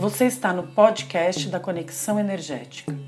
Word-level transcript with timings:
Você 0.00 0.24
está 0.24 0.52
no 0.52 0.62
podcast 0.62 1.48
da 1.48 1.60
Conexão 1.60 2.18
Energética. 2.18 2.98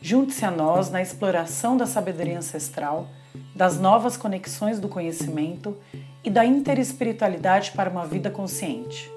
Junte-se 0.00 0.44
a 0.44 0.50
nós 0.50 0.88
na 0.88 1.02
exploração 1.02 1.76
da 1.76 1.84
sabedoria 1.84 2.38
ancestral, 2.38 3.08
das 3.56 3.78
novas 3.78 4.16
conexões 4.16 4.78
do 4.78 4.88
conhecimento 4.88 5.76
e 6.22 6.30
da 6.30 6.44
interespiritualidade 6.44 7.72
para 7.72 7.90
uma 7.90 8.06
vida 8.06 8.30
consciente. 8.30 9.10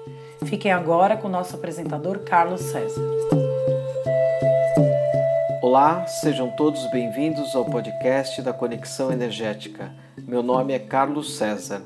Fiquem 0.44 0.72
agora 0.72 1.16
com 1.16 1.28
o 1.28 1.30
nosso 1.30 1.54
apresentador 1.54 2.18
Carlos 2.20 2.60
César. 2.60 3.51
Olá, 5.74 6.06
sejam 6.06 6.50
todos 6.50 6.84
bem-vindos 6.90 7.56
ao 7.56 7.64
podcast 7.64 8.42
da 8.42 8.52
Conexão 8.52 9.10
Energética. 9.10 9.90
Meu 10.18 10.42
nome 10.42 10.74
é 10.74 10.78
Carlos 10.78 11.38
César. 11.38 11.80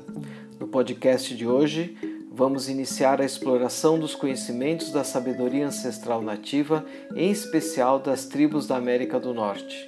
No 0.59 0.67
podcast 0.67 1.33
de 1.33 1.47
hoje, 1.47 1.97
vamos 2.29 2.67
iniciar 2.67 3.21
a 3.21 3.23
exploração 3.23 3.97
dos 3.97 4.13
conhecimentos 4.13 4.91
da 4.91 5.05
sabedoria 5.05 5.65
ancestral 5.65 6.21
nativa, 6.21 6.85
em 7.15 7.31
especial 7.31 7.97
das 7.97 8.25
tribos 8.25 8.67
da 8.67 8.75
América 8.75 9.21
do 9.21 9.33
Norte. 9.33 9.87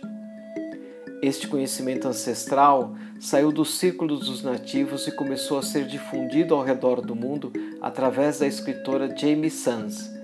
Este 1.22 1.46
conhecimento 1.50 2.08
ancestral 2.08 2.96
saiu 3.20 3.52
dos 3.52 3.80
círculos 3.80 4.28
dos 4.28 4.42
nativos 4.42 5.08
e 5.08 5.12
começou 5.12 5.60
a 5.60 5.62
ser 5.62 5.86
difundido 5.86 6.56
ao 6.56 6.64
redor 6.64 7.02
do 7.02 7.14
mundo 7.14 7.52
através 7.82 8.40
da 8.40 8.48
escritora 8.48 9.14
Jamie 9.14 9.52
Sons. 9.52 10.19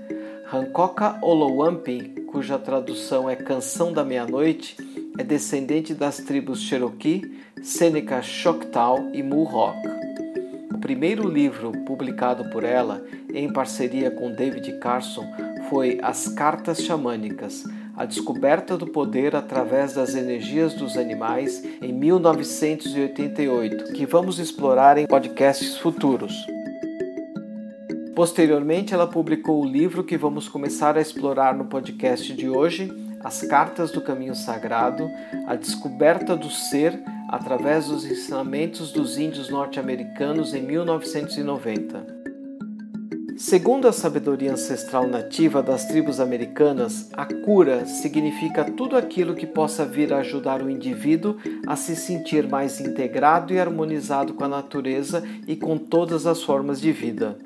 Hancoka 0.55 1.19
Olowampi, 1.21 2.25
cuja 2.27 2.57
tradução 2.57 3.29
é 3.29 3.35
Canção 3.35 3.91
da 3.91 4.03
Meia-Noite, 4.03 4.77
é 5.17 5.23
descendente 5.23 5.93
das 5.93 6.17
tribos 6.17 6.62
Cherokee, 6.62 7.39
Seneca 7.62 8.21
Choctaw 8.21 9.09
e 9.13 9.21
Mohawk 9.21 9.95
primeiro 10.85 11.27
livro 11.27 11.71
publicado 11.84 12.47
por 12.51 12.63
ela, 12.63 13.03
em 13.34 13.51
parceria 13.51 14.12
com 14.12 14.31
David 14.31 14.77
Carson, 14.77 15.25
foi 15.67 15.97
As 16.03 16.27
Cartas 16.27 16.84
Xamânicas 16.84 17.63
A 17.97 18.05
Descoberta 18.05 18.77
do 18.77 18.85
Poder 18.85 19.35
através 19.35 19.93
das 19.93 20.13
Energias 20.13 20.75
dos 20.75 20.95
Animais, 20.95 21.63
em 21.81 21.91
1988, 21.91 23.93
que 23.93 24.05
vamos 24.05 24.37
explorar 24.37 24.99
em 24.99 25.07
podcasts 25.07 25.75
futuros. 25.77 26.45
Posteriormente, 28.16 28.94
ela 28.94 29.05
publicou 29.05 29.62
o 29.62 29.68
livro 29.68 30.02
que 30.02 30.18
vamos 30.18 30.48
começar 30.48 30.98
a 30.98 31.02
explorar 31.02 31.54
no 31.54 31.66
podcast 31.66 32.34
de 32.34 32.48
hoje, 32.48 32.90
As 33.21 33.41
Cartas 33.41 33.91
do 33.91 33.99
Caminho 33.99 34.34
Sagrado 34.34 35.10
A 35.46 35.55
Descoberta 35.55 36.34
do 36.34 36.49
Ser 36.49 36.98
através 37.27 37.88
dos 37.88 38.05
ensinamentos 38.05 38.93
dos 38.93 39.18
índios 39.18 39.49
norte-americanos 39.49 40.54
em 40.54 40.62
1990. 40.62 42.16
Segundo 43.36 43.86
a 43.86 43.91
sabedoria 43.91 44.54
ancestral 44.54 45.05
nativa 45.08 45.62
das 45.62 45.86
tribos 45.86 46.21
americanas, 46.21 47.10
a 47.12 47.26
cura 47.26 47.86
significa 47.86 48.63
tudo 48.63 48.96
aquilo 48.96 49.36
que 49.36 49.46
possa 49.46 49.86
vir 49.86 50.13
a 50.13 50.20
ajudar 50.20 50.62
o 50.62 50.70
indivíduo 50.70 51.36
a 51.68 51.76
se 51.76 51.98
sentir 51.98 52.48
mais 52.48 52.80
integrado 52.80 53.54
e 53.54 53.60
harmonizado 53.60 54.34
com 54.34 54.46
a 54.46 54.48
natureza 54.48 55.21
e 55.46 55.58
com 55.58 55.77
todas 55.77 56.26
as 56.26 56.41
formas 56.41 56.80
de 56.80 56.93
vida. 56.93 57.38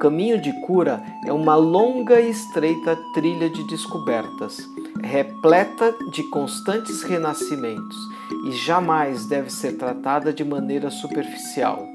Caminho 0.00 0.40
de 0.40 0.50
cura 0.62 1.04
é 1.26 1.30
uma 1.30 1.54
longa 1.54 2.18
e 2.18 2.30
estreita 2.30 2.98
trilha 3.12 3.50
de 3.50 3.62
descobertas, 3.64 4.66
repleta 5.02 5.94
de 6.10 6.22
constantes 6.30 7.02
renascimentos 7.02 7.98
e 8.46 8.52
jamais 8.52 9.26
deve 9.26 9.50
ser 9.50 9.76
tratada 9.76 10.32
de 10.32 10.42
maneira 10.42 10.88
superficial. 10.88 11.86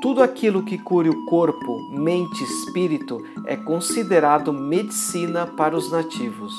Tudo 0.00 0.22
aquilo 0.22 0.62
que 0.62 0.78
cure 0.78 1.10
o 1.10 1.26
corpo, 1.26 1.92
mente 1.92 2.42
e 2.42 2.46
espírito 2.46 3.22
é 3.44 3.54
considerado 3.54 4.50
medicina 4.50 5.46
para 5.46 5.76
os 5.76 5.92
nativos. 5.92 6.54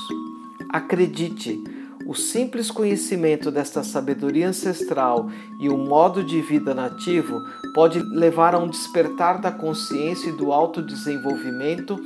Acredite, 0.69 1.59
o 2.05 2.13
simples 2.13 2.69
conhecimento 2.71 3.51
desta 3.51 3.83
sabedoria 3.83 4.49
ancestral 4.49 5.29
e 5.59 5.69
o 5.69 5.77
modo 5.77 6.23
de 6.23 6.41
vida 6.41 6.73
nativo 6.73 7.41
pode 7.73 7.99
levar 7.99 8.55
a 8.55 8.59
um 8.59 8.67
despertar 8.67 9.39
da 9.39 9.51
consciência 9.51 10.29
e 10.29 10.35
do 10.35 10.51
autodesenvolvimento, 10.51 11.97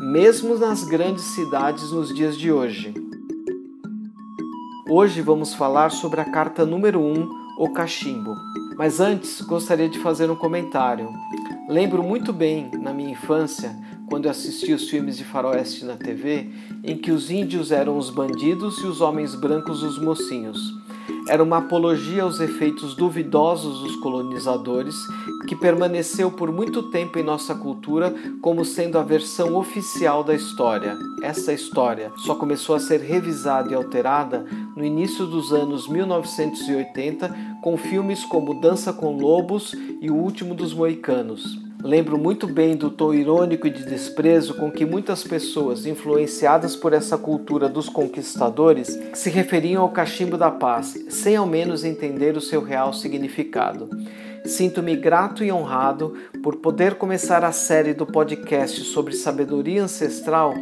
mesmo 0.00 0.56
nas 0.58 0.84
grandes 0.84 1.24
cidades 1.24 1.90
nos 1.92 2.14
dias 2.14 2.36
de 2.36 2.50
hoje. 2.50 2.94
Hoje 4.88 5.22
vamos 5.22 5.54
falar 5.54 5.90
sobre 5.90 6.20
a 6.20 6.30
carta 6.30 6.66
número 6.66 7.00
1, 7.00 7.28
o 7.58 7.72
cachimbo. 7.72 8.34
Mas 8.76 9.00
antes, 9.00 9.40
gostaria 9.42 9.88
de 9.88 9.98
fazer 9.98 10.30
um 10.30 10.36
comentário. 10.36 11.08
Lembro 11.68 12.02
muito 12.02 12.32
bem, 12.32 12.70
na 12.80 12.92
minha 12.92 13.12
infância, 13.12 13.74
quando 14.12 14.26
eu 14.26 14.30
assistia 14.30 14.76
os 14.76 14.90
filmes 14.90 15.16
de 15.16 15.24
faroeste 15.24 15.86
na 15.86 15.96
TV, 15.96 16.46
em 16.84 16.98
que 16.98 17.10
os 17.10 17.30
índios 17.30 17.72
eram 17.72 17.96
os 17.96 18.10
bandidos 18.10 18.76
e 18.80 18.86
os 18.86 19.00
homens 19.00 19.34
brancos 19.34 19.82
os 19.82 19.98
mocinhos. 19.98 20.58
Era 21.26 21.42
uma 21.42 21.56
apologia 21.56 22.22
aos 22.22 22.38
efeitos 22.38 22.94
duvidosos 22.94 23.80
dos 23.80 23.96
colonizadores, 23.96 24.94
que 25.48 25.56
permaneceu 25.56 26.30
por 26.30 26.52
muito 26.52 26.90
tempo 26.90 27.18
em 27.18 27.22
nossa 27.22 27.54
cultura 27.54 28.14
como 28.42 28.66
sendo 28.66 28.98
a 28.98 29.02
versão 29.02 29.56
oficial 29.56 30.22
da 30.22 30.34
história. 30.34 30.94
Essa 31.22 31.54
história 31.54 32.12
só 32.18 32.34
começou 32.34 32.74
a 32.74 32.80
ser 32.80 33.00
revisada 33.00 33.72
e 33.72 33.74
alterada 33.74 34.44
no 34.76 34.84
início 34.84 35.24
dos 35.24 35.54
anos 35.54 35.88
1980 35.88 37.34
com 37.62 37.78
filmes 37.78 38.26
como 38.26 38.60
Dança 38.60 38.92
com 38.92 39.16
Lobos 39.16 39.74
e 40.02 40.10
O 40.10 40.16
Último 40.16 40.54
dos 40.54 40.74
Moicanos. 40.74 41.71
Lembro 41.84 42.16
muito 42.16 42.46
bem 42.46 42.76
do 42.76 42.90
tom 42.90 43.12
irônico 43.12 43.66
e 43.66 43.70
de 43.70 43.84
desprezo 43.84 44.54
com 44.54 44.70
que 44.70 44.86
muitas 44.86 45.24
pessoas, 45.24 45.84
influenciadas 45.84 46.76
por 46.76 46.92
essa 46.92 47.18
cultura 47.18 47.68
dos 47.68 47.88
conquistadores, 47.88 48.96
se 49.14 49.28
referiam 49.28 49.82
ao 49.82 49.90
cachimbo 49.90 50.38
da 50.38 50.48
paz, 50.48 50.96
sem 51.08 51.34
ao 51.34 51.44
menos 51.44 51.82
entender 51.82 52.36
o 52.36 52.40
seu 52.40 52.62
real 52.62 52.92
significado. 52.92 53.90
Sinto-me 54.44 54.94
grato 54.94 55.42
e 55.42 55.50
honrado 55.50 56.14
por 56.40 56.56
poder 56.56 56.94
começar 56.94 57.44
a 57.44 57.52
série 57.52 57.94
do 57.94 58.06
podcast 58.06 58.80
sobre 58.82 59.14
sabedoria 59.14 59.82
ancestral, 59.82 60.54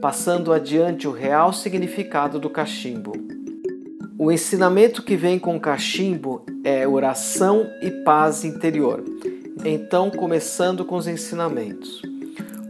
passando 0.00 0.52
adiante 0.52 1.08
o 1.08 1.12
real 1.12 1.52
significado 1.52 2.38
do 2.38 2.50
cachimbo. 2.50 3.12
O 4.16 4.30
ensinamento 4.30 5.02
que 5.02 5.16
vem 5.16 5.38
com 5.38 5.56
o 5.56 5.60
cachimbo 5.60 6.44
é 6.64 6.86
oração 6.86 7.68
e 7.80 7.90
paz 7.90 8.44
interior. 8.44 9.04
Então, 9.64 10.10
começando 10.10 10.84
com 10.84 10.96
os 10.96 11.08
ensinamentos. 11.08 12.00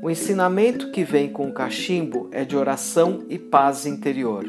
O 0.02 0.10
ensinamento 0.10 0.90
que 0.90 1.04
vem 1.04 1.28
com 1.28 1.48
o 1.48 1.52
cachimbo 1.52 2.28
é 2.32 2.44
de 2.44 2.56
oração 2.56 3.24
e 3.28 3.38
paz 3.38 3.84
interior. 3.84 4.44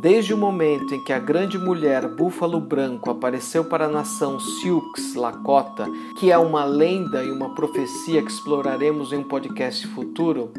Desde 0.00 0.32
o 0.32 0.38
momento 0.38 0.94
em 0.94 1.04
que 1.04 1.12
a 1.12 1.18
grande 1.18 1.58
mulher 1.58 2.08
búfalo 2.08 2.60
branco 2.60 3.10
apareceu 3.10 3.64
para 3.64 3.84
a 3.84 3.88
nação 3.88 4.40
Sioux 4.40 5.14
Lakota, 5.14 5.86
que 6.18 6.32
é 6.32 6.38
uma 6.38 6.64
lenda 6.64 7.22
e 7.22 7.30
uma 7.30 7.54
profecia 7.54 8.22
que 8.22 8.30
exploraremos 8.30 9.12
em 9.12 9.18
um 9.18 9.24
podcast 9.24 9.86
futuro, 9.88 10.52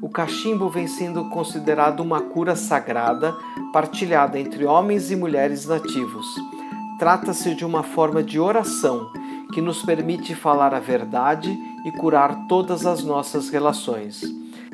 o 0.00 0.08
cachimbo 0.08 0.68
vem 0.68 0.86
sendo 0.86 1.28
considerado 1.30 2.00
uma 2.00 2.20
cura 2.20 2.56
sagrada 2.56 3.34
partilhada 3.72 4.38
entre 4.38 4.64
homens 4.64 5.10
e 5.10 5.16
mulheres 5.16 5.66
nativos. 5.66 6.26
Trata-se 6.98 7.54
de 7.54 7.64
uma 7.64 7.82
forma 7.82 8.22
de 8.22 8.38
oração 8.38 9.10
que 9.54 9.62
nos 9.62 9.82
permite 9.82 10.34
falar 10.34 10.74
a 10.74 10.80
verdade 10.80 11.56
e 11.86 11.92
curar 11.92 12.48
todas 12.48 12.84
as 12.84 13.04
nossas 13.04 13.50
relações. 13.50 14.20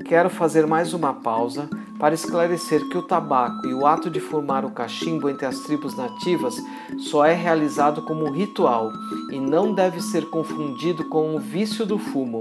Quero 0.07 0.31
fazer 0.31 0.67
mais 0.67 0.95
uma 0.95 1.13
pausa 1.13 1.69
para 1.99 2.15
esclarecer 2.15 2.89
que 2.89 2.97
o 2.97 3.03
tabaco 3.03 3.67
e 3.67 3.75
o 3.75 3.87
ato 3.87 4.09
de 4.09 4.19
fumar 4.19 4.65
o 4.65 4.71
cachimbo 4.71 5.29
entre 5.29 5.45
as 5.45 5.61
tribos 5.61 5.95
nativas 5.95 6.57
só 6.99 7.27
é 7.27 7.35
realizado 7.35 8.01
como 8.01 8.25
um 8.25 8.33
ritual 8.33 8.91
e 9.31 9.39
não 9.39 9.75
deve 9.75 10.01
ser 10.01 10.31
confundido 10.31 11.05
com 11.11 11.37
o 11.37 11.39
vício 11.39 11.85
do 11.85 11.99
fumo. 11.99 12.41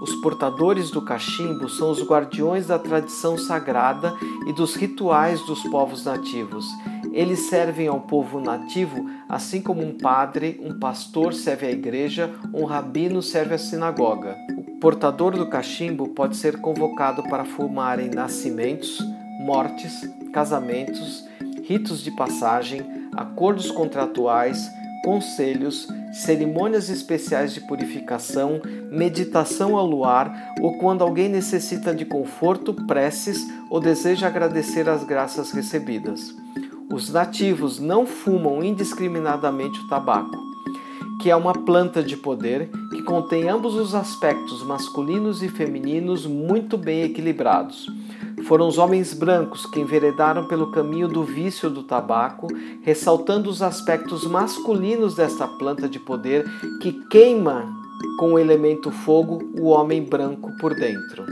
Os 0.00 0.14
portadores 0.16 0.90
do 0.90 1.02
cachimbo 1.02 1.68
são 1.68 1.90
os 1.90 2.02
guardiões 2.02 2.68
da 2.68 2.78
tradição 2.78 3.36
sagrada 3.36 4.16
e 4.46 4.52
dos 4.54 4.74
rituais 4.74 5.44
dos 5.44 5.62
povos 5.64 6.06
nativos. 6.06 6.66
Eles 7.12 7.48
servem 7.48 7.88
ao 7.88 8.00
povo 8.00 8.40
nativo 8.40 9.08
assim 9.28 9.60
como 9.60 9.82
um 9.82 9.96
padre, 9.96 10.60
um 10.64 10.78
pastor 10.78 11.34
serve 11.34 11.66
à 11.66 11.70
igreja, 11.70 12.30
um 12.54 12.64
rabino 12.64 13.22
serve 13.22 13.54
à 13.54 13.58
sinagoga. 13.58 14.36
O 14.56 14.78
portador 14.80 15.36
do 15.36 15.48
cachimbo 15.48 16.08
pode 16.08 16.36
ser 16.36 16.60
convocado 16.60 17.22
para 17.24 17.44
fumar 17.44 17.98
em 18.00 18.10
nascimentos, 18.10 18.98
mortes, 19.40 20.08
casamentos, 20.32 21.24
ritos 21.64 22.02
de 22.02 22.10
passagem, 22.10 22.82
acordos 23.16 23.70
contratuais, 23.70 24.70
conselhos, 25.04 25.88
cerimônias 26.12 26.88
especiais 26.88 27.54
de 27.54 27.60
purificação, 27.60 28.60
meditação 28.90 29.76
ao 29.76 29.86
luar 29.86 30.54
ou 30.60 30.78
quando 30.78 31.02
alguém 31.02 31.28
necessita 31.28 31.94
de 31.94 32.04
conforto, 32.04 32.74
preces 32.86 33.38
ou 33.70 33.80
deseja 33.80 34.26
agradecer 34.26 34.88
as 34.88 35.04
graças 35.04 35.52
recebidas. 35.52 36.34
Os 36.92 37.10
nativos 37.10 37.78
não 37.78 38.06
fumam 38.06 38.62
indiscriminadamente 38.62 39.80
o 39.80 39.88
tabaco, 39.88 40.36
que 41.20 41.30
é 41.30 41.36
uma 41.36 41.52
planta 41.52 42.02
de 42.02 42.16
poder 42.16 42.70
que 42.90 43.02
contém 43.02 43.48
ambos 43.48 43.74
os 43.74 43.94
aspectos 43.94 44.62
masculinos 44.62 45.42
e 45.42 45.48
femininos 45.48 46.26
muito 46.26 46.76
bem 46.76 47.02
equilibrados 47.02 47.86
foram 48.50 48.66
os 48.66 48.78
homens 48.78 49.14
brancos 49.14 49.66
que 49.66 49.80
enveredaram 49.80 50.46
pelo 50.46 50.70
caminho 50.70 51.06
do 51.06 51.22
vício 51.22 51.70
do 51.70 51.82
tabaco, 51.82 52.48
ressaltando 52.82 53.48
os 53.48 53.62
aspectos 53.62 54.26
masculinos 54.26 55.14
desta 55.14 55.46
planta 55.46 55.88
de 55.88 56.00
poder 56.00 56.44
que 56.80 56.92
queima 57.08 57.72
com 58.18 58.32
o 58.32 58.38
elemento 58.38 58.90
fogo 58.90 59.38
o 59.58 59.68
homem 59.68 60.02
branco 60.02 60.50
por 60.58 60.74
dentro. 60.74 61.24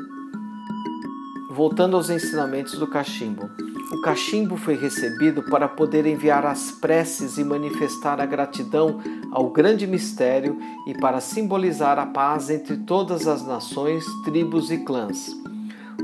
Voltando 1.51 1.97
aos 1.97 2.09
ensinamentos 2.09 2.79
do 2.79 2.87
cachimbo. 2.87 3.51
O 3.91 4.03
cachimbo 4.03 4.57
foi 4.59 4.75
recebido 4.75 5.43
para 5.45 5.67
poder 5.67 6.05
enviar 6.05 6.45
as 6.45 6.71
preces 6.71 7.39
e 7.39 7.45
manifestar 7.45 8.21
a 8.21 8.27
gratidão 8.27 9.01
ao 9.31 9.49
grande 9.49 9.87
mistério 9.87 10.59
e 10.87 10.93
para 10.93 11.23
simbolizar 11.23 11.99
a 11.99 12.05
paz 12.05 12.51
entre 12.51 12.77
todas 12.77 13.27
as 13.27 13.47
nações, 13.47 14.05
tribos 14.25 14.71
e 14.71 14.79
clãs. 14.79 15.31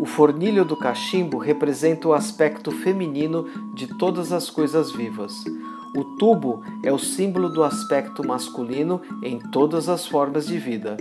O 0.00 0.06
fornilho 0.06 0.64
do 0.64 0.76
cachimbo 0.76 1.36
representa 1.36 2.08
o 2.08 2.14
aspecto 2.14 2.70
feminino 2.70 3.46
de 3.74 3.86
todas 3.98 4.32
as 4.32 4.48
coisas 4.48 4.90
vivas. 4.90 5.44
O 5.96 6.04
tubo 6.18 6.62
é 6.82 6.92
o 6.92 6.98
símbolo 6.98 7.48
do 7.48 7.62
aspecto 7.62 8.26
masculino 8.26 9.00
em 9.22 9.38
todas 9.38 9.88
as 9.88 10.06
formas 10.06 10.46
de 10.46 10.58
vida. 10.58 10.96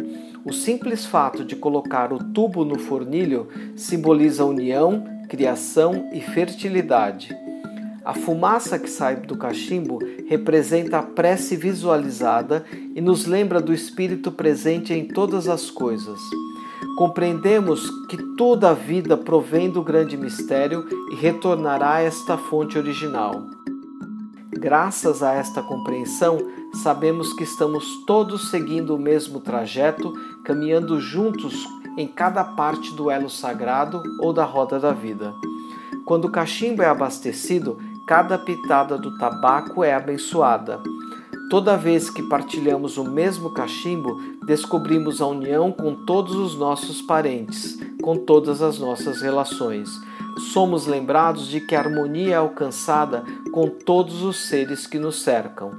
O 0.45 0.53
simples 0.53 1.05
fato 1.05 1.43
de 1.43 1.55
colocar 1.55 2.13
o 2.13 2.19
tubo 2.19 2.63
no 2.63 2.77
fornilho 2.77 3.47
simboliza 3.75 4.45
união, 4.45 5.03
criação 5.29 6.09
e 6.13 6.21
fertilidade. 6.21 7.35
A 8.05 8.13
fumaça 8.13 8.77
que 8.77 8.89
sai 8.89 9.15
do 9.15 9.37
cachimbo 9.37 9.99
representa 10.27 10.99
a 10.99 11.03
prece 11.03 11.55
visualizada 11.55 12.65
e 12.95 12.99
nos 12.99 13.25
lembra 13.25 13.61
do 13.61 13.73
Espírito 13.73 14.31
presente 14.31 14.93
em 14.93 15.05
todas 15.05 15.47
as 15.47 15.71
coisas 15.71 16.19
compreendemos 16.95 17.89
que 18.07 18.17
toda 18.35 18.69
a 18.69 18.73
vida 18.73 19.17
provém 19.17 19.69
do 19.69 19.81
grande 19.81 20.15
mistério 20.17 20.85
e 21.11 21.15
retornará 21.15 21.95
a 21.95 22.01
esta 22.01 22.37
fonte 22.37 22.77
original. 22.77 23.62
Graças 24.59 25.21
a 25.23 25.33
esta 25.33 25.61
compreensão, 25.61 26.37
sabemos 26.81 27.33
que 27.33 27.43
estamos 27.43 28.05
todos 28.05 28.49
seguindo 28.49 28.95
o 28.95 28.99
mesmo 28.99 29.39
trajeto, 29.39 30.13
caminhando 30.45 30.99
juntos 30.99 31.67
em 31.97 32.07
cada 32.07 32.43
parte 32.43 32.93
do 32.93 33.09
elo 33.09 33.29
sagrado 33.29 34.01
ou 34.21 34.31
da 34.31 34.45
roda 34.45 34.79
da 34.79 34.91
vida. 34.91 35.33
Quando 36.05 36.25
o 36.25 36.31
cachimbo 36.31 36.81
é 36.81 36.87
abastecido, 36.87 37.77
cada 38.07 38.37
pitada 38.37 38.97
do 38.97 39.17
tabaco 39.17 39.83
é 39.83 39.93
abençoada. 39.93 40.79
Toda 41.49 41.77
vez 41.77 42.09
que 42.09 42.23
partilhamos 42.23 42.97
o 42.97 43.03
mesmo 43.03 43.53
cachimbo, 43.53 44.19
descobrimos 44.45 45.21
a 45.21 45.27
união 45.27 45.71
com 45.71 45.93
todos 45.93 46.35
os 46.35 46.55
nossos 46.55 47.01
parentes, 47.01 47.77
com 48.01 48.17
todas 48.17 48.61
as 48.61 48.79
nossas 48.79 49.21
relações. 49.21 49.89
Somos 50.53 50.85
lembrados 50.85 51.47
de 51.47 51.59
que 51.59 51.75
a 51.75 51.79
harmonia 51.79 52.35
é 52.35 52.37
alcançada 52.37 53.23
com 53.51 53.67
todos 53.67 54.21
os 54.21 54.37
seres 54.37 54.85
que 54.85 54.99
nos 54.99 55.23
cercam. 55.23 55.71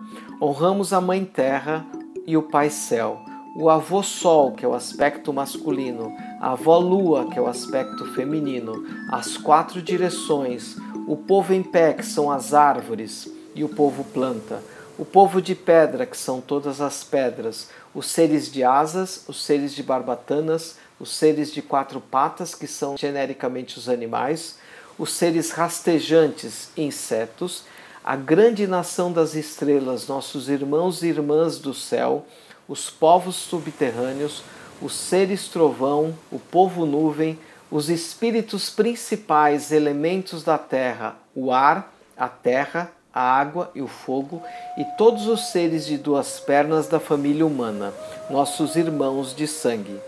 Honramos 0.42 0.92
a 0.92 1.00
Mãe 1.00 1.24
Terra 1.24 1.86
e 2.26 2.36
o 2.36 2.42
Pai 2.42 2.70
Céu, 2.70 3.20
o 3.56 3.70
avô 3.70 4.02
Sol, 4.02 4.50
que 4.50 4.64
é 4.64 4.68
o 4.68 4.74
aspecto 4.74 5.32
masculino, 5.32 6.12
a 6.40 6.54
avó 6.54 6.76
Lua, 6.78 7.30
que 7.30 7.38
é 7.38 7.40
o 7.40 7.46
aspecto 7.46 8.04
feminino, 8.14 8.84
as 9.12 9.36
quatro 9.36 9.80
direções, 9.80 10.76
o 11.06 11.16
povo 11.16 11.54
em 11.54 11.62
pé, 11.62 11.92
que 11.92 12.04
são 12.04 12.28
as 12.28 12.52
árvores, 12.52 13.32
e 13.54 13.62
o 13.62 13.68
povo 13.68 14.02
planta 14.02 14.60
o 14.96 15.04
povo 15.04 15.42
de 15.42 15.54
pedra, 15.54 16.06
que 16.06 16.16
são 16.16 16.40
todas 16.40 16.80
as 16.80 17.02
pedras, 17.02 17.68
os 17.92 18.06
seres 18.06 18.50
de 18.50 18.62
asas, 18.62 19.24
os 19.26 19.44
seres 19.44 19.74
de 19.74 19.82
barbatanas, 19.82 20.76
os 21.00 21.10
seres 21.10 21.52
de 21.52 21.60
quatro 21.60 22.00
patas, 22.00 22.54
que 22.54 22.66
são 22.66 22.96
genericamente 22.96 23.76
os 23.76 23.88
animais, 23.88 24.56
os 24.98 25.12
seres 25.12 25.50
rastejantes, 25.50 26.70
insetos, 26.76 27.64
a 28.04 28.16
grande 28.16 28.66
nação 28.66 29.12
das 29.12 29.34
estrelas, 29.34 30.06
nossos 30.06 30.48
irmãos 30.48 31.02
e 31.02 31.06
irmãs 31.06 31.58
do 31.58 31.72
céu, 31.72 32.26
os 32.68 32.90
povos 32.90 33.34
subterrâneos, 33.34 34.42
os 34.80 34.94
seres 34.94 35.48
trovão, 35.48 36.14
o 36.30 36.38
povo 36.38 36.84
nuvem, 36.84 37.38
os 37.70 37.88
espíritos 37.88 38.70
principais, 38.70 39.72
elementos 39.72 40.44
da 40.44 40.58
terra, 40.58 41.16
o 41.34 41.50
ar, 41.50 41.92
a 42.16 42.28
terra, 42.28 42.92
a 43.12 43.20
água 43.20 43.70
e 43.74 43.80
o 43.80 43.88
fogo, 43.88 44.42
e 44.76 44.84
todos 44.96 45.26
os 45.26 45.50
seres 45.50 45.86
de 45.86 45.96
duas 45.96 46.40
pernas 46.40 46.86
da 46.88 47.00
família 47.00 47.46
humana, 47.46 47.92
nossos 48.28 48.76
irmãos 48.76 49.34
de 49.34 49.46
sangue. 49.46 49.98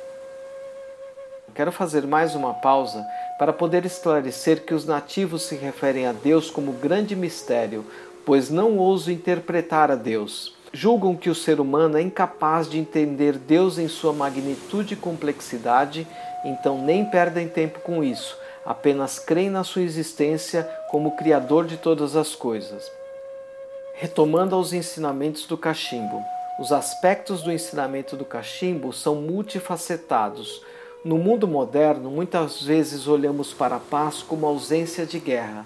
Quero 1.57 1.73
fazer 1.73 2.07
mais 2.07 2.35
uma 2.35 2.55
pausa 2.55 3.05
para 3.39 3.53
poder 3.53 3.85
esclarecer 3.85 4.65
que 4.65 4.75
os 4.75 4.85
nativos 4.85 5.43
se 5.43 5.57
referem 5.57 6.07
a 6.07 6.13
Deus 6.13 6.51
como 6.51 6.73
grande 6.73 7.17
mistério, 7.17 7.85
pois 8.25 8.51
não 8.51 8.77
ouso 8.77 9.11
interpretar 9.11 9.91
a 9.91 9.97
Deus. 9.97 10.55
Julgam 10.73 11.17
que 11.17 11.31
o 11.31 11.35
ser 11.35 11.59
humano 11.59 11.97
é 11.97 12.03
incapaz 12.03 12.69
de 12.69 12.79
entender 12.79 13.39
Deus 13.39 13.79
em 13.79 13.89
sua 13.89 14.13
magnitude 14.13 14.95
e 14.95 14.97
complexidade, 14.97 16.07
então 16.45 16.79
nem 16.81 17.05
perdem 17.05 17.49
tempo 17.49 17.81
com 17.81 18.05
isso 18.05 18.37
apenas 18.67 19.21
creem 19.21 19.49
na 19.49 19.63
sua 19.63 19.83
existência 19.83 20.65
como 20.91 21.17
Criador 21.17 21.67
de 21.67 21.77
todas 21.77 22.17
as 22.17 22.35
coisas. 22.35 22.91
Retomando 23.95 24.57
aos 24.57 24.73
ensinamentos 24.73 25.47
do 25.47 25.57
cachimbo, 25.57 26.23
os 26.59 26.73
aspectos 26.73 27.43
do 27.43 27.53
ensinamento 27.53 28.17
do 28.17 28.25
cachimbo 28.25 28.93
são 28.93 29.15
multifacetados. 29.15 30.61
No 31.07 31.19
mundo 31.19 31.47
moderno, 31.47 32.11
muitas 32.11 32.61
vezes 32.61 33.07
olhamos 33.07 33.55
para 33.55 33.77
a 33.77 33.79
paz 33.79 34.25
como 34.25 34.45
ausência 34.45 35.07
de 35.07 35.21
guerra, 35.21 35.65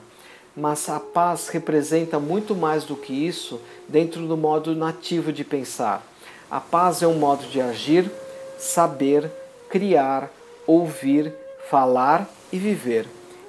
mas 0.54 0.86
a 0.90 1.00
paz 1.00 1.48
representa 1.48 2.20
muito 2.20 2.54
mais 2.54 2.84
do 2.84 2.94
que 2.94 3.14
isso 3.14 3.58
dentro 3.88 4.28
do 4.28 4.36
modo 4.36 4.74
nativo 4.74 5.32
de 5.32 5.42
pensar. 5.42 6.06
A 6.50 6.60
paz 6.60 7.00
é 7.00 7.06
um 7.06 7.18
modo 7.18 7.46
de 7.46 7.58
agir, 7.58 8.10
saber, 8.58 9.32
criar, 9.70 10.30
ouvir, 10.66 11.32
falar 11.70 12.28
e 12.52 12.58
viver. 12.58 13.08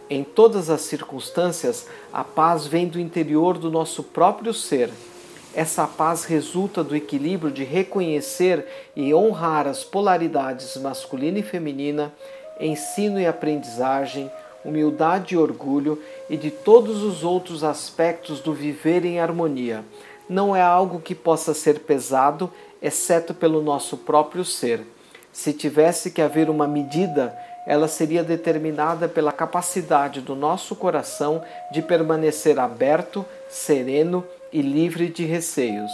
Em 0.10 0.24
todas 0.24 0.70
as 0.70 0.80
circunstâncias, 0.84 1.88
a 2.14 2.24
paz 2.24 2.66
vem 2.66 2.88
do 2.88 3.02
interior 3.02 3.58
do 3.58 3.70
nosso 3.70 4.02
próprio 4.02 4.54
ser. 4.54 4.90
Essa 5.54 5.86
paz 5.86 6.24
resulta 6.24 6.82
do 6.82 6.96
equilíbrio 6.96 7.52
de 7.52 7.66
reconhecer 7.66 8.66
e 8.96 9.14
honrar 9.14 9.68
as 9.68 9.84
polaridades 9.84 10.78
masculina 10.78 11.40
e 11.40 11.44
feminina, 11.44 12.14
ensino 12.58 13.20
e 13.20 13.28
aprendizagem, 13.28 14.32
humildade 14.64 15.36
e 15.36 15.38
orgulho 15.38 16.02
e 16.30 16.38
de 16.38 16.52
todos 16.52 17.04
os 17.04 17.24
outros 17.24 17.66
aspectos 17.66 18.40
do 18.40 18.54
viver 18.54 19.04
em 19.04 19.20
harmonia. 19.20 19.84
Não 20.30 20.56
é 20.56 20.62
algo 20.62 21.02
que 21.02 21.14
possa 21.14 21.54
ser 21.54 21.80
pesado, 21.80 22.50
exceto 22.82 23.34
pelo 23.34 23.62
nosso 23.62 23.98
próprio 23.98 24.46
ser. 24.46 24.86
Se 25.34 25.52
tivesse 25.52 26.12
que 26.12 26.22
haver 26.22 26.50
uma 26.50 26.68
medida, 26.68 27.38
ela 27.68 27.90
seria 27.90 28.24
determinada 28.24 29.10
pela 29.10 29.34
capacidade 29.34 30.22
do 30.22 30.34
nosso 30.34 30.78
coração 30.78 31.44
de 31.72 31.82
permanecer 31.82 32.58
aberto, 32.58 33.26
sereno 33.50 34.24
e 34.52 34.62
livre 34.62 35.10
de 35.10 35.26
receios. 35.26 35.92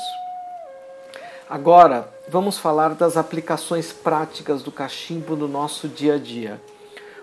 Agora, 1.49 2.09
vamos 2.27 2.57
falar 2.57 2.95
das 2.95 3.15
aplicações 3.15 3.93
práticas 3.93 4.61
do 4.61 4.71
cachimbo 4.71 5.35
no 5.35 5.47
nosso 5.47 5.87
dia 5.87 6.15
a 6.15 6.17
dia. 6.17 6.59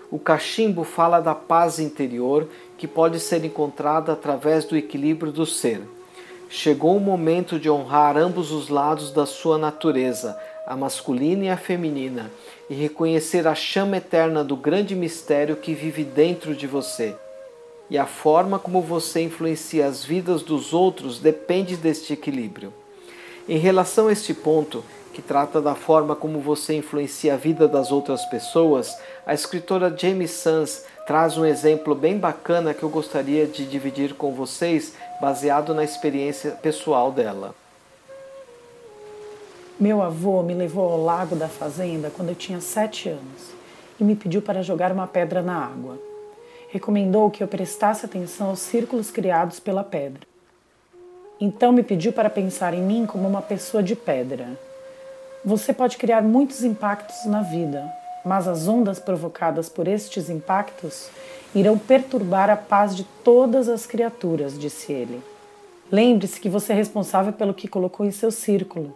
O 0.09 0.17
cachimbo 0.17 0.83
fala 0.83 1.19
da 1.19 1.35
paz 1.35 1.77
interior 1.79 2.47
que 2.77 2.87
pode 2.87 3.19
ser 3.19 3.43
encontrada 3.43 4.13
através 4.13 4.65
do 4.65 4.77
equilíbrio 4.77 5.31
do 5.31 5.45
ser. 5.45 5.81
Chegou 6.49 6.95
o 6.95 6.99
momento 6.99 7.59
de 7.59 7.69
honrar 7.69 8.17
ambos 8.17 8.51
os 8.51 8.69
lados 8.69 9.11
da 9.11 9.25
sua 9.25 9.57
natureza, 9.57 10.39
a 10.65 10.75
masculina 10.75 11.45
e 11.45 11.49
a 11.49 11.57
feminina, 11.57 12.31
e 12.69 12.73
reconhecer 12.73 13.47
a 13.47 13.53
chama 13.53 13.97
eterna 13.97 14.43
do 14.43 14.55
grande 14.55 14.95
mistério 14.95 15.55
que 15.55 15.73
vive 15.73 16.03
dentro 16.03 16.55
de 16.55 16.65
você. 16.65 17.15
E 17.89 17.97
a 17.97 18.05
forma 18.05 18.57
como 18.57 18.81
você 18.81 19.21
influencia 19.21 19.85
as 19.85 20.03
vidas 20.03 20.41
dos 20.41 20.73
outros 20.73 21.19
depende 21.19 21.77
deste 21.77 22.13
equilíbrio. 22.13 22.73
Em 23.47 23.57
relação 23.57 24.07
a 24.07 24.11
este 24.11 24.33
ponto, 24.33 24.83
que 25.13 25.21
trata 25.21 25.61
da 25.61 25.75
forma 25.75 26.15
como 26.15 26.39
você 26.39 26.73
influencia 26.73 27.35
a 27.35 27.37
vida 27.37 27.67
das 27.67 27.91
outras 27.91 28.25
pessoas, 28.25 28.97
a 29.25 29.33
escritora 29.33 29.95
Jamie 29.95 30.27
Sands 30.27 30.83
traz 31.07 31.37
um 31.37 31.45
exemplo 31.45 31.95
bem 31.95 32.17
bacana 32.17 32.73
que 32.73 32.83
eu 32.83 32.89
gostaria 32.89 33.45
de 33.45 33.65
dividir 33.65 34.15
com 34.15 34.33
vocês, 34.33 34.93
baseado 35.21 35.73
na 35.73 35.83
experiência 35.83 36.51
pessoal 36.51 37.11
dela. 37.11 37.55
Meu 39.79 40.01
avô 40.01 40.41
me 40.41 40.53
levou 40.53 40.91
ao 40.91 41.03
lago 41.03 41.35
da 41.35 41.47
fazenda 41.47 42.09
quando 42.09 42.29
eu 42.29 42.35
tinha 42.35 42.59
sete 42.59 43.09
anos 43.09 43.53
e 43.99 44.03
me 44.03 44.15
pediu 44.15 44.41
para 44.41 44.61
jogar 44.61 44.91
uma 44.91 45.05
pedra 45.07 45.41
na 45.41 45.65
água. 45.65 45.97
Recomendou 46.75 47.31
que 47.31 47.41
eu 47.41 47.47
prestasse 47.47 48.05
atenção 48.05 48.49
aos 48.49 48.59
círculos 48.59 49.09
criados 49.09 49.61
pela 49.61 49.81
pedra. 49.81 50.27
Então 51.39 51.71
me 51.71 51.81
pediu 51.81 52.11
para 52.11 52.29
pensar 52.29 52.73
em 52.73 52.81
mim 52.81 53.05
como 53.05 53.25
uma 53.25 53.41
pessoa 53.41 53.81
de 53.81 53.95
pedra. 53.95 54.59
Você 55.45 55.71
pode 55.71 55.95
criar 55.95 56.21
muitos 56.21 56.65
impactos 56.65 57.23
na 57.27 57.41
vida, 57.41 57.89
mas 58.25 58.45
as 58.45 58.67
ondas 58.67 58.99
provocadas 58.99 59.69
por 59.69 59.87
estes 59.87 60.29
impactos 60.29 61.07
irão 61.55 61.77
perturbar 61.77 62.49
a 62.49 62.57
paz 62.57 62.93
de 62.93 63.05
todas 63.23 63.69
as 63.69 63.85
criaturas, 63.85 64.59
disse 64.59 64.91
ele. 64.91 65.23
Lembre-se 65.89 66.41
que 66.41 66.49
você 66.49 66.73
é 66.73 66.75
responsável 66.75 67.31
pelo 67.31 67.53
que 67.53 67.69
colocou 67.69 68.05
em 68.05 68.11
seu 68.11 68.31
círculo 68.31 68.93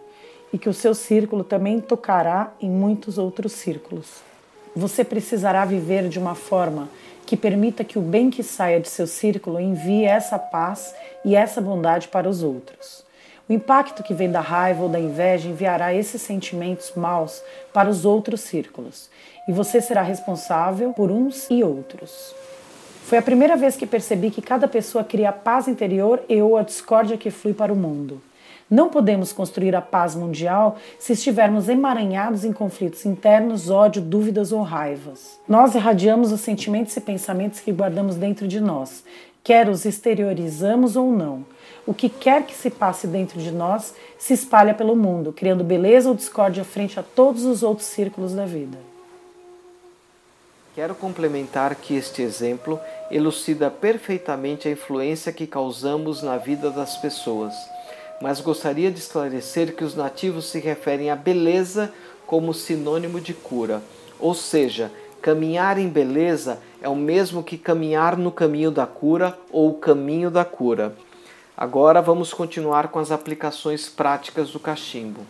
e 0.51 0.57
que 0.57 0.67
o 0.67 0.73
seu 0.73 0.93
círculo 0.93 1.45
também 1.45 1.79
tocará 1.79 2.51
em 2.59 2.69
muitos 2.69 3.17
outros 3.17 3.53
círculos. 3.53 4.27
Você 4.75 5.05
precisará 5.05 5.63
viver 5.63 6.09
de 6.09 6.19
uma 6.19 6.35
forma 6.35 6.89
que 7.29 7.37
permita 7.37 7.83
que 7.83 7.99
o 7.99 8.01
bem 8.01 8.31
que 8.31 8.41
saia 8.41 8.79
de 8.79 8.89
seu 8.89 9.05
círculo 9.05 9.59
envie 9.59 10.03
essa 10.03 10.39
paz 10.39 10.95
e 11.23 11.35
essa 11.35 11.61
bondade 11.61 12.07
para 12.07 12.27
os 12.27 12.41
outros. 12.41 13.05
O 13.47 13.53
impacto 13.53 14.01
que 14.01 14.15
vem 14.15 14.31
da 14.31 14.41
raiva 14.41 14.81
ou 14.81 14.89
da 14.89 14.99
inveja 14.99 15.47
enviará 15.47 15.93
esses 15.93 16.23
sentimentos 16.23 16.91
maus 16.95 17.39
para 17.71 17.87
os 17.87 18.03
outros 18.03 18.41
círculos, 18.41 19.11
e 19.47 19.51
você 19.51 19.79
será 19.79 20.01
responsável 20.01 20.91
por 20.91 21.11
uns 21.11 21.47
e 21.51 21.63
outros. 21.63 22.33
Foi 23.03 23.19
a 23.19 23.21
primeira 23.21 23.55
vez 23.55 23.75
que 23.75 23.85
percebi 23.85 24.31
que 24.31 24.41
cada 24.41 24.67
pessoa 24.67 25.03
cria 25.03 25.29
a 25.29 25.31
paz 25.31 25.67
interior 25.67 26.23
e 26.27 26.41
ou 26.41 26.57
a 26.57 26.63
discórdia 26.63 27.15
que 27.15 27.29
flui 27.29 27.53
para 27.53 27.71
o 27.71 27.75
mundo. 27.75 28.19
Não 28.69 28.89
podemos 28.89 29.33
construir 29.33 29.75
a 29.75 29.81
paz 29.81 30.13
mundial 30.13 30.77
se 30.99 31.13
estivermos 31.13 31.67
emaranhados 31.67 32.45
em 32.45 32.53
conflitos 32.53 33.03
internos, 33.03 33.71
ódio, 33.71 33.99
dúvidas 33.99 34.51
ou 34.51 34.61
raivas. 34.61 35.39
Nós 35.47 35.73
irradiamos 35.73 36.31
os 36.31 36.41
sentimentos 36.41 36.95
e 36.95 37.01
pensamentos 37.01 37.59
que 37.59 37.71
guardamos 37.71 38.15
dentro 38.15 38.47
de 38.47 38.59
nós, 38.59 39.03
quer 39.43 39.67
os 39.67 39.85
exteriorizamos 39.85 40.95
ou 40.95 41.11
não. 41.11 41.43
O 41.87 41.95
que 41.95 42.09
quer 42.09 42.43
que 42.43 42.53
se 42.53 42.69
passe 42.69 43.07
dentro 43.07 43.41
de 43.41 43.51
nós 43.51 43.95
se 44.19 44.35
espalha 44.35 44.75
pelo 44.75 44.95
mundo, 44.95 45.33
criando 45.33 45.63
beleza 45.63 46.09
ou 46.09 46.13
discórdia 46.13 46.63
frente 46.63 46.99
a 46.99 47.03
todos 47.03 47.45
os 47.45 47.63
outros 47.63 47.87
círculos 47.87 48.33
da 48.33 48.45
vida. 48.45 48.77
Quero 50.75 50.93
complementar 50.93 51.73
que 51.73 51.95
este 51.95 52.21
exemplo 52.21 52.79
elucida 53.09 53.71
perfeitamente 53.71 54.67
a 54.67 54.71
influência 54.71 55.33
que 55.33 55.47
causamos 55.47 56.21
na 56.21 56.37
vida 56.37 56.69
das 56.69 56.95
pessoas 56.97 57.55
mas 58.21 58.41
gostaria 58.41 58.91
de 58.91 58.99
esclarecer 58.99 59.75
que 59.75 59.83
os 59.83 59.95
nativos 59.95 60.49
se 60.49 60.59
referem 60.59 61.09
à 61.09 61.15
beleza 61.15 61.93
como 62.25 62.53
sinônimo 62.53 63.19
de 63.19 63.33
cura, 63.33 63.81
ou 64.19 64.33
seja, 64.33 64.91
caminhar 65.21 65.77
em 65.77 65.87
beleza 65.87 66.59
é 66.81 66.87
o 66.87 66.95
mesmo 66.95 67.43
que 67.43 67.57
caminhar 67.57 68.17
no 68.17 68.31
caminho 68.31 68.71
da 68.71 68.85
cura 68.85 69.37
ou 69.51 69.69
o 69.71 69.77
caminho 69.77 70.29
da 70.29 70.45
cura. 70.45 70.95
Agora 71.57 72.01
vamos 72.01 72.33
continuar 72.33 72.87
com 72.87 72.99
as 72.99 73.11
aplicações 73.11 73.89
práticas 73.89 74.51
do 74.51 74.59
cachimbo. 74.59 75.25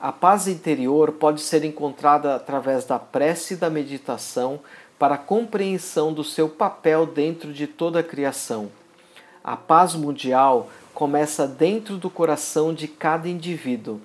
A 0.00 0.10
paz 0.10 0.48
interior 0.48 1.12
pode 1.12 1.40
ser 1.40 1.64
encontrada 1.64 2.34
através 2.34 2.84
da 2.84 2.98
prece 2.98 3.54
e 3.54 3.56
da 3.56 3.70
meditação 3.70 4.60
para 4.98 5.14
a 5.14 5.18
compreensão 5.18 6.12
do 6.12 6.24
seu 6.24 6.48
papel 6.48 7.06
dentro 7.06 7.52
de 7.52 7.66
toda 7.66 8.00
a 8.00 8.02
criação. 8.02 8.70
A 9.44 9.56
paz 9.56 9.96
mundial 9.96 10.70
começa 10.94 11.48
dentro 11.48 11.96
do 11.96 12.08
coração 12.08 12.72
de 12.72 12.86
cada 12.86 13.28
indivíduo. 13.28 14.00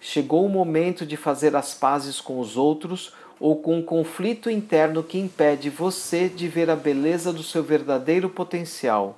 Chegou 0.00 0.44
o 0.44 0.48
momento 0.48 1.06
de 1.06 1.16
fazer 1.16 1.54
as 1.54 1.72
pazes 1.72 2.20
com 2.20 2.40
os 2.40 2.56
outros 2.56 3.12
ou 3.38 3.56
com 3.56 3.78
um 3.78 3.82
conflito 3.82 4.50
interno 4.50 5.04
que 5.04 5.18
impede 5.18 5.70
você 5.70 6.28
de 6.28 6.48
ver 6.48 6.68
a 6.68 6.74
beleza 6.74 7.32
do 7.32 7.44
seu 7.44 7.62
verdadeiro 7.62 8.28
potencial. 8.28 9.16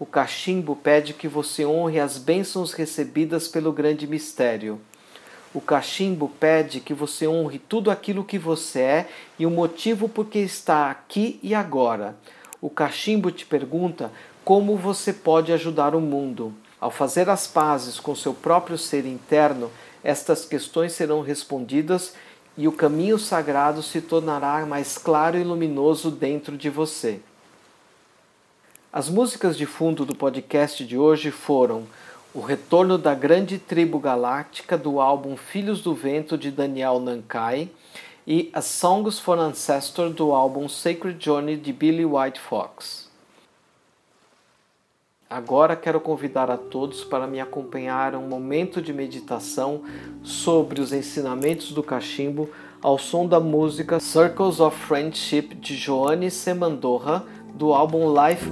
O 0.00 0.04
cachimbo 0.04 0.74
pede 0.74 1.14
que 1.14 1.28
você 1.28 1.64
honre 1.64 2.00
as 2.00 2.18
bênçãos 2.18 2.72
recebidas 2.72 3.46
pelo 3.46 3.72
grande 3.72 4.04
mistério. 4.04 4.80
O 5.54 5.60
cachimbo 5.60 6.28
pede 6.40 6.80
que 6.80 6.92
você 6.92 7.28
honre 7.28 7.60
tudo 7.60 7.88
aquilo 7.88 8.24
que 8.24 8.38
você 8.38 8.80
é 8.80 9.08
e 9.38 9.46
o 9.46 9.50
motivo 9.50 10.08
por 10.08 10.26
que 10.26 10.40
está 10.40 10.90
aqui 10.90 11.38
e 11.40 11.54
agora. 11.54 12.16
O 12.60 12.68
cachimbo 12.68 13.30
te 13.30 13.46
pergunta 13.46 14.10
como 14.46 14.76
você 14.76 15.12
pode 15.12 15.52
ajudar 15.52 15.92
o 15.92 16.00
mundo. 16.00 16.54
Ao 16.80 16.88
fazer 16.88 17.28
as 17.28 17.48
pazes 17.48 17.98
com 17.98 18.14
seu 18.14 18.32
próprio 18.32 18.78
ser 18.78 19.04
interno, 19.04 19.72
estas 20.04 20.44
questões 20.44 20.92
serão 20.92 21.20
respondidas 21.20 22.14
e 22.56 22.68
o 22.68 22.72
caminho 22.72 23.18
sagrado 23.18 23.82
se 23.82 24.00
tornará 24.00 24.64
mais 24.64 24.98
claro 24.98 25.36
e 25.36 25.42
luminoso 25.42 26.12
dentro 26.12 26.56
de 26.56 26.70
você. 26.70 27.18
As 28.92 29.08
músicas 29.08 29.56
de 29.56 29.66
fundo 29.66 30.06
do 30.06 30.14
podcast 30.14 30.86
de 30.86 30.96
hoje 30.96 31.32
foram 31.32 31.82
O 32.32 32.40
Retorno 32.40 32.96
da 32.96 33.16
Grande 33.16 33.58
Tribo 33.58 33.98
Galáctica 33.98 34.78
do 34.78 35.00
álbum 35.00 35.36
Filhos 35.36 35.82
do 35.82 35.92
Vento 35.92 36.38
de 36.38 36.52
Daniel 36.52 37.00
Nankai 37.00 37.68
e 38.24 38.48
As 38.52 38.66
Songs 38.66 39.18
for 39.18 39.40
Ancestor 39.40 40.10
do 40.10 40.30
álbum 40.30 40.68
Sacred 40.68 41.16
Journey 41.18 41.56
de 41.56 41.72
Billy 41.72 42.04
White 42.04 42.38
Fox. 42.38 43.05
Agora 45.28 45.74
quero 45.74 46.00
convidar 46.00 46.48
a 46.52 46.56
todos 46.56 47.02
para 47.02 47.26
me 47.26 47.40
acompanhar 47.40 48.14
um 48.14 48.28
momento 48.28 48.80
de 48.80 48.92
meditação 48.92 49.82
sobre 50.22 50.80
os 50.80 50.92
ensinamentos 50.92 51.72
do 51.72 51.82
cachimbo 51.82 52.48
ao 52.80 52.96
som 52.96 53.26
da 53.26 53.40
música 53.40 53.98
Circles 53.98 54.60
of 54.60 54.76
Friendship 54.86 55.56
de 55.56 55.74
Joanne 55.74 56.30
Semandorra 56.30 57.24
do 57.52 57.74
álbum 57.74 58.14
Life 58.14 58.48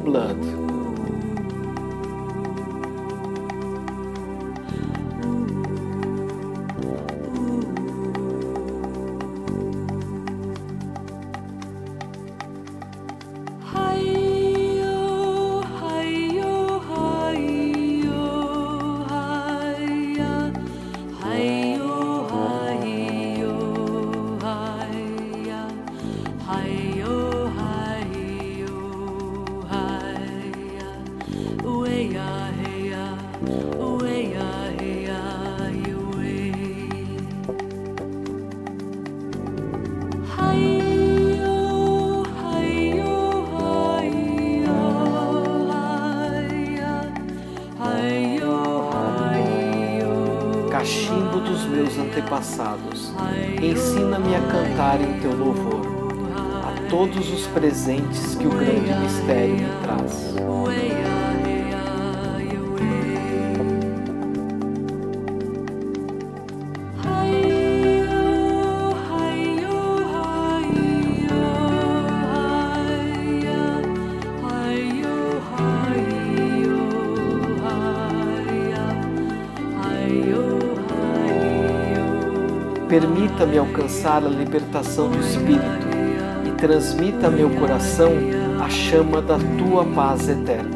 cachimbo 50.85 51.41
dos 51.41 51.65
meus 51.65 51.99
antepassados. 51.99 53.11
Ensina-me 53.63 54.35
a 54.35 54.41
cantar 54.41 55.01
em 55.01 55.19
teu 55.21 55.34
todos 56.95 57.29
os 57.33 57.45
presentes 57.49 58.37
que 58.37 58.47
o 58.47 58.51
grande 58.51 58.95
mistério 59.01 59.57
me 59.57 59.69
traz. 59.83 60.33
Permita-me 82.89 83.59
alcançar 83.59 84.25
a 84.25 84.29
libertação 84.29 85.11
do 85.11 85.19
espírito 85.19 85.94
transmita 86.65 87.27
a 87.27 87.31
meu 87.31 87.51
coração 87.51 88.11
a 88.59 88.71
chama 88.71 89.21
da 89.21 89.37
tua 89.59 89.85
paz 89.85 90.31
eterna. 90.31 90.74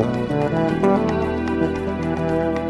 Thank 0.00 0.82
you. 2.58 2.67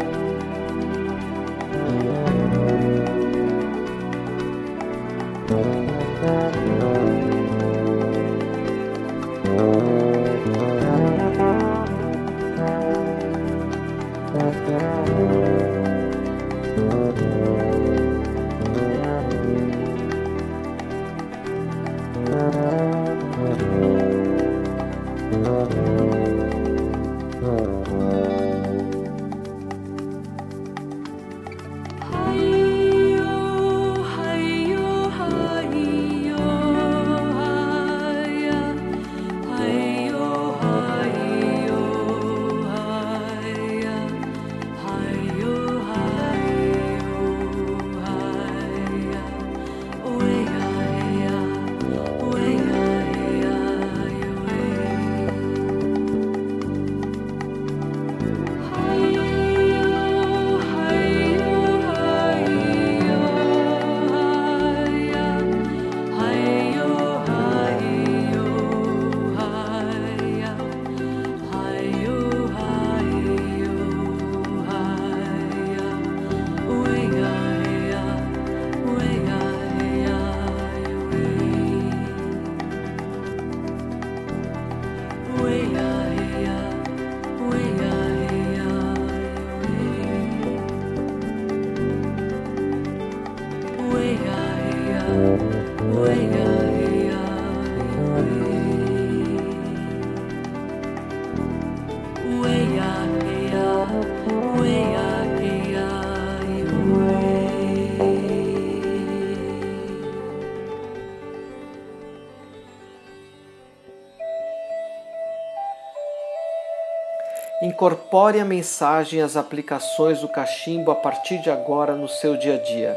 Incorpore 117.79 118.41
a 118.41 118.43
mensagem 118.43 119.19
e 119.19 119.21
as 119.21 119.37
aplicações 119.37 120.19
do 120.19 120.27
cachimbo 120.27 120.91
a 120.91 120.95
partir 120.95 121.41
de 121.41 121.49
agora 121.49 121.95
no 121.95 122.09
seu 122.09 122.35
dia 122.35 122.55
a 122.55 122.57
dia. 122.57 122.93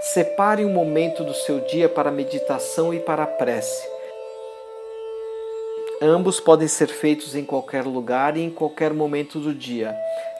Separe 0.00 0.64
um 0.64 0.72
momento 0.72 1.24
do 1.24 1.34
seu 1.34 1.58
dia 1.62 1.88
para 1.88 2.12
meditação 2.12 2.94
e 2.94 3.00
para 3.00 3.24
a 3.24 3.26
prece. 3.26 3.84
Ambos 6.00 6.38
podem 6.38 6.68
ser 6.68 6.86
feitos 6.86 7.34
em 7.34 7.44
qualquer 7.44 7.82
lugar 7.82 8.36
e 8.36 8.42
em 8.42 8.50
qualquer 8.50 8.94
momento 8.94 9.40
do 9.40 9.52
dia, 9.52 9.92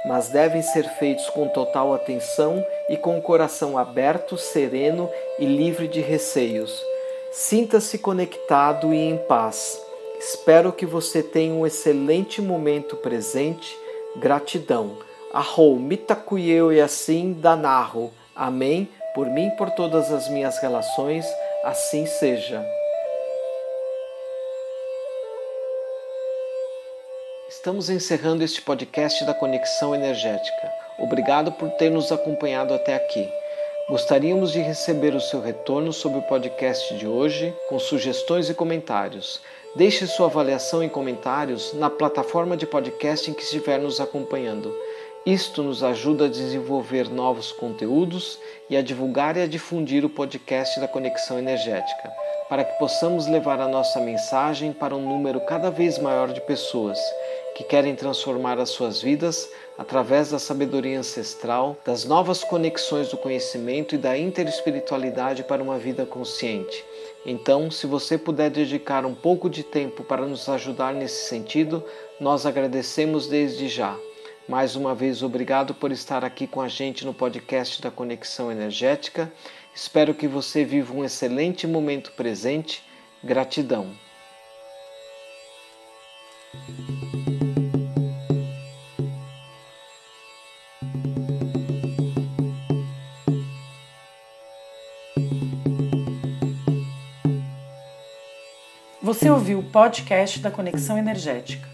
mas 0.06 0.28
devem 0.28 0.62
ser 0.62 0.84
feitos 0.84 1.28
com 1.30 1.48
total 1.48 1.92
atenção 1.92 2.64
e 2.88 2.96
com 2.96 3.18
o 3.18 3.22
coração 3.22 3.76
aberto, 3.76 4.38
sereno 4.38 5.10
e 5.36 5.44
livre 5.44 5.88
de 5.88 6.00
receios. 6.00 6.80
Sinta-se 7.32 7.98
conectado 7.98 8.94
e 8.94 8.98
em 8.98 9.16
paz. 9.26 9.89
Espero 10.20 10.70
que 10.70 10.84
você 10.84 11.22
tenha 11.22 11.54
um 11.54 11.66
excelente 11.66 12.42
momento 12.42 12.94
presente. 12.94 13.74
Gratidão. 14.16 14.98
Arrou, 15.32 15.76
mitakuyeu 15.76 16.70
e 16.70 16.78
assim 16.78 17.32
danarro. 17.32 18.12
Amém. 18.36 18.86
Por 19.14 19.26
mim 19.30 19.46
e 19.46 19.56
por 19.56 19.70
todas 19.70 20.12
as 20.12 20.28
minhas 20.28 20.60
relações, 20.60 21.24
assim 21.64 22.04
seja. 22.04 22.62
Estamos 27.48 27.88
encerrando 27.88 28.44
este 28.44 28.60
podcast 28.60 29.24
da 29.24 29.32
Conexão 29.32 29.94
Energética. 29.94 30.70
Obrigado 30.98 31.50
por 31.52 31.70
ter 31.70 31.88
nos 31.88 32.12
acompanhado 32.12 32.74
até 32.74 32.94
aqui. 32.94 33.26
Gostaríamos 33.88 34.52
de 34.52 34.60
receber 34.60 35.14
o 35.14 35.20
seu 35.20 35.40
retorno 35.40 35.94
sobre 35.94 36.18
o 36.18 36.22
podcast 36.22 36.94
de 36.96 37.08
hoje, 37.08 37.52
com 37.68 37.78
sugestões 37.78 38.50
e 38.50 38.54
comentários. 38.54 39.40
Deixe 39.72 40.04
sua 40.08 40.26
avaliação 40.26 40.82
e 40.82 40.88
comentários 40.88 41.72
na 41.74 41.88
plataforma 41.88 42.56
de 42.56 42.66
podcast 42.66 43.30
em 43.30 43.34
que 43.34 43.44
estiver 43.44 43.78
nos 43.78 44.00
acompanhando. 44.00 44.74
Isto 45.24 45.62
nos 45.62 45.84
ajuda 45.84 46.24
a 46.24 46.28
desenvolver 46.28 47.08
novos 47.08 47.52
conteúdos 47.52 48.40
e 48.68 48.76
a 48.76 48.82
divulgar 48.82 49.36
e 49.36 49.42
a 49.42 49.46
difundir 49.46 50.04
o 50.04 50.10
podcast 50.10 50.80
da 50.80 50.88
Conexão 50.88 51.38
Energética, 51.38 52.12
para 52.48 52.64
que 52.64 52.78
possamos 52.80 53.28
levar 53.28 53.60
a 53.60 53.68
nossa 53.68 54.00
mensagem 54.00 54.72
para 54.72 54.96
um 54.96 55.08
número 55.08 55.40
cada 55.42 55.70
vez 55.70 55.98
maior 55.98 56.32
de 56.32 56.40
pessoas 56.40 56.98
que 57.54 57.62
querem 57.62 57.94
transformar 57.94 58.58
as 58.58 58.70
suas 58.70 59.00
vidas 59.00 59.48
através 59.78 60.30
da 60.30 60.38
sabedoria 60.40 60.98
ancestral, 60.98 61.76
das 61.84 62.04
novas 62.04 62.42
conexões 62.42 63.08
do 63.08 63.16
conhecimento 63.16 63.94
e 63.94 63.98
da 63.98 64.18
interespiritualidade 64.18 65.44
para 65.44 65.62
uma 65.62 65.78
vida 65.78 66.04
consciente. 66.04 66.84
Então, 67.24 67.70
se 67.70 67.86
você 67.86 68.16
puder 68.16 68.50
dedicar 68.50 69.04
um 69.04 69.14
pouco 69.14 69.50
de 69.50 69.62
tempo 69.62 70.02
para 70.02 70.26
nos 70.26 70.48
ajudar 70.48 70.94
nesse 70.94 71.28
sentido, 71.28 71.84
nós 72.18 72.46
agradecemos 72.46 73.26
desde 73.26 73.68
já. 73.68 73.96
Mais 74.48 74.74
uma 74.74 74.94
vez, 74.94 75.22
obrigado 75.22 75.74
por 75.74 75.92
estar 75.92 76.24
aqui 76.24 76.46
com 76.46 76.60
a 76.60 76.68
gente 76.68 77.04
no 77.04 77.14
podcast 77.14 77.80
da 77.80 77.90
Conexão 77.90 78.50
Energética. 78.50 79.30
Espero 79.74 80.14
que 80.14 80.26
você 80.26 80.64
viva 80.64 80.92
um 80.94 81.04
excelente 81.04 81.66
momento 81.66 82.10
presente. 82.12 82.82
Gratidão. 83.22 83.94
Você 99.10 99.28
ouviu 99.28 99.58
o 99.58 99.64
podcast 99.64 100.38
da 100.38 100.52
Conexão 100.52 100.96
Energética. 100.96 101.68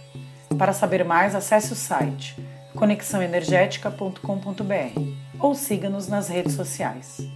Para 0.56 0.72
saber 0.72 1.04
mais, 1.04 1.34
acesse 1.34 1.70
o 1.70 1.76
site 1.76 2.34
conexãoenergética.com.br 2.74 5.00
ou 5.38 5.54
siga-nos 5.54 6.08
nas 6.08 6.30
redes 6.30 6.54
sociais. 6.54 7.28